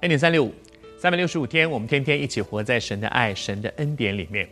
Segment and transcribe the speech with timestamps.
[0.00, 0.52] 恩典三六五，
[0.98, 4.46] 三百六十五天，我们天天一起活在神的爱、神的恩典里面。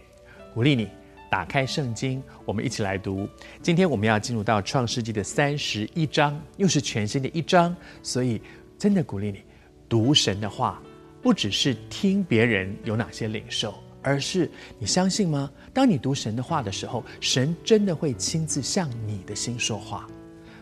[0.54, 0.88] 鼓励你
[1.30, 3.28] 打开圣经，我们一起来读。
[3.60, 8.40] 今天我们要进入到创世纪的三十一章，又是全新的一章，所以
[8.78, 9.42] 真的鼓励你
[9.86, 10.82] 读神的话，
[11.20, 15.52] 不只是听别人有哪些领受，而是你相信吗？
[15.74, 20.08] 当你读神的话的时候，神真的会亲自向你的心说话。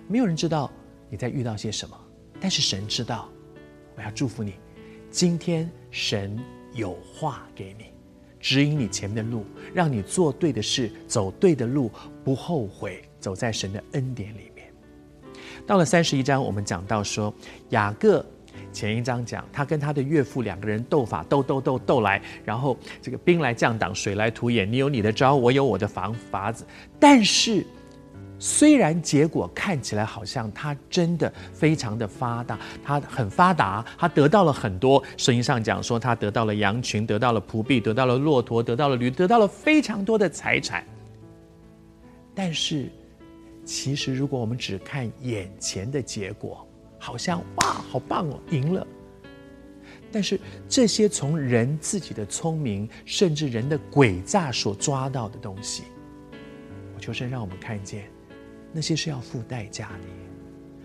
[0.08, 0.68] 没有人知道
[1.08, 1.96] 你在遇到些什么，
[2.40, 3.28] 但是神知道。
[3.94, 4.54] 我要祝福你。
[5.12, 6.38] 今天神
[6.72, 7.84] 有话给你，
[8.40, 9.44] 指引你前面的路，
[9.74, 11.90] 让你做对的事，走对的路，
[12.24, 14.66] 不后悔，走在神的恩典里面。
[15.66, 17.32] 到了三十一章，我们讲到说，
[17.68, 18.24] 雅各
[18.72, 26.66] 前一章讲他跟他的岳父两个人斗法，斗斗斗斗来，然后这个兵来将挡，水来土掩，你有你的招，我有我的方法子，
[26.98, 27.66] 但是。
[28.42, 35.00] 虽然结果看起来好像他真的非常的发达，他很发达，他得到了很多。
[35.16, 40.84] 圣经上讲说，他得到了羊群，得到了仆婢，得到了骆驼，得到了驴，得到了非常多的财产。
[42.34, 42.90] 但是，
[43.64, 46.66] 其实如果我们只看眼前的结果，
[46.98, 48.84] 好像哇，好棒哦，赢了。
[50.10, 55.84] 但是这些从人自己的聪明，甚至人的诡诈所抓到的东西，
[56.96, 58.10] 我求神让我们看见。
[58.72, 60.06] 那些是要付代价的，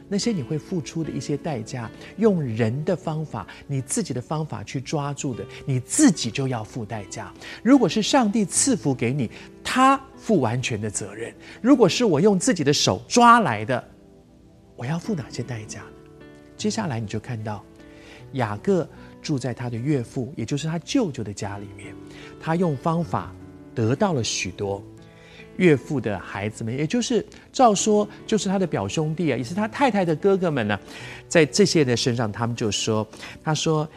[0.09, 7.33] 那些你会付出的一些代价，用人的方法，你自己的方法去抓住的，你自己就要付代价。
[7.63, 9.29] 如果是上帝赐福给你，
[9.63, 13.83] 他负完全的责任；如果是我用自己的手抓来的，
[14.75, 16.21] 我要付哪些代价呢？
[16.55, 17.63] 接下来你就看到
[18.33, 18.87] 雅各
[19.21, 21.93] 住在他的岳父，也就是他舅舅的家里面，
[22.39, 23.33] 他用方法
[23.75, 24.83] 得到了许多。
[25.57, 30.79] 岳父的孩子们，也就是照说就是他的表兄弟啊，也是他太太的哥哥们呢，
[31.27, 33.05] 在这些的身上，他们就说
[33.43, 33.87] ：“他说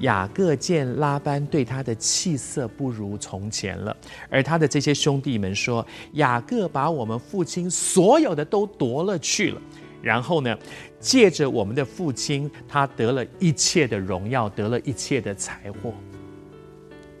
[0.00, 3.96] 雅各见拉班对他的气色不如从前了，
[4.28, 9.60] 而他的这些兄弟们说，雅各把我们父亲所有的都夺了去了，
[10.02, 10.56] 然后呢，
[10.98, 15.92] 借着我们的父亲，他得了一切的荣耀，得了一切的财货，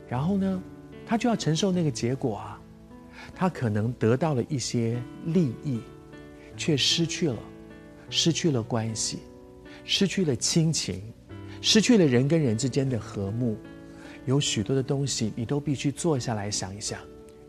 [0.08, 0.62] 然后呢，
[1.06, 2.56] 他就要承受那个结果啊。”
[3.34, 5.80] 他可能得到了一些利益，
[6.56, 7.38] 却失去了，
[8.08, 9.20] 失去了关系，
[9.84, 11.02] 失去了亲情，
[11.60, 13.56] 失去了人跟人之间的和睦。
[14.26, 17.00] 有许多的东西，你都必须坐下来想一想。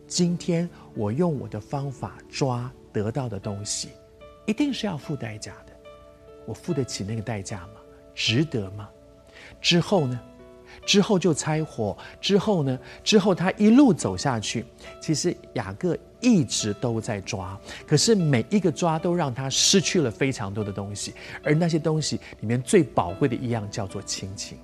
[0.07, 3.89] 今天我用我的方法抓得到的东西，
[4.45, 5.73] 一定是要付代价的。
[6.45, 7.73] 我付得起那个代价吗？
[8.15, 8.89] 值得吗？
[9.61, 10.19] 之后呢？
[10.85, 12.79] 之后就拆伙，之后呢？
[13.03, 14.65] 之后他一路走下去，
[14.99, 24.57] 其实雅各一直都在抓，可是每一个抓都让他失去了非常多的东西，而那些东西里面最宝贵的一样叫做亲情。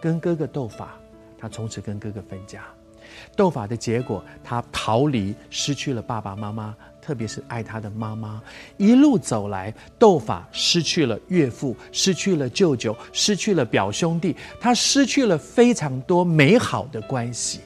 [0.00, 0.98] 跟哥哥斗法，
[1.38, 2.64] 他从此跟哥哥分家。
[3.36, 6.76] 斗法的结果，他逃离，失去了爸爸妈妈。
[7.06, 8.42] 特别是爱他的妈妈，
[8.76, 17.60] 一路走来，斗法失去了岳父，失去了舅舅，失去了表兄弟，他失去了非常多美好的关系。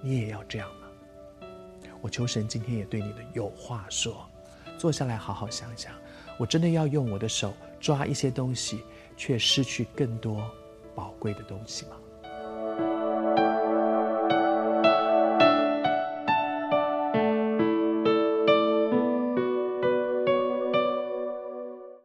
[0.00, 1.46] 你也要这样吗？
[2.00, 4.26] 我求神今天也对你的有话说，
[4.78, 5.92] 坐下来好好想想，
[6.38, 8.80] 我真的要用我的手抓一些东西，
[9.18, 10.42] 却失去更多
[10.94, 11.96] 宝贵的东西吗？